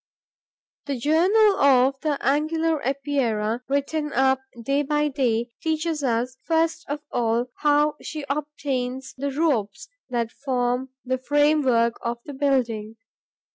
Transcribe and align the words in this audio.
The 0.87 0.97
journal 0.97 1.59
of 1.61 1.99
the 2.01 2.17
Angular 2.25 2.81
Epeira, 2.81 3.61
written 3.67 4.11
up 4.13 4.39
day 4.59 4.81
by 4.81 5.09
day, 5.09 5.51
teaches 5.61 6.03
us, 6.03 6.37
first 6.41 6.83
of 6.89 7.01
all, 7.11 7.51
how 7.57 7.97
she 8.01 8.25
obtains 8.27 9.13
the 9.15 9.29
ropes 9.29 9.89
that 10.09 10.31
form 10.31 10.89
the 11.05 11.19
framework 11.19 11.99
of 12.01 12.17
the 12.25 12.33
building. 12.33 12.95